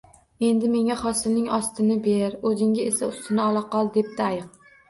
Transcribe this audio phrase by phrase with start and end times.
[0.45, 4.53] Endi menga hosilning ostini ber, o’zingga esa ustini ola qol,— debdi ayiq